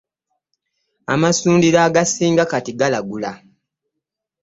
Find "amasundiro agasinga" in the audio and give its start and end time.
1.13-2.43